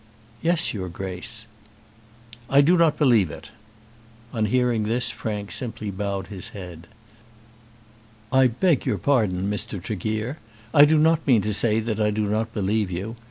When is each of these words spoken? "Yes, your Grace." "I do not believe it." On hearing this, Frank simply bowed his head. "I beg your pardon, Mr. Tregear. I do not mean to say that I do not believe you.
"Yes, 0.41 0.73
your 0.73 0.89
Grace." 0.89 1.45
"I 2.49 2.61
do 2.61 2.75
not 2.75 2.97
believe 2.97 3.29
it." 3.29 3.51
On 4.33 4.45
hearing 4.47 4.81
this, 4.81 5.11
Frank 5.11 5.51
simply 5.51 5.91
bowed 5.91 6.25
his 6.25 6.49
head. 6.57 6.87
"I 8.33 8.47
beg 8.47 8.83
your 8.83 8.97
pardon, 8.97 9.47
Mr. 9.47 9.79
Tregear. 9.79 10.39
I 10.73 10.85
do 10.85 10.97
not 10.97 11.27
mean 11.27 11.43
to 11.43 11.53
say 11.53 11.79
that 11.81 11.99
I 11.99 12.09
do 12.09 12.25
not 12.25 12.51
believe 12.51 12.89
you. 12.89 13.15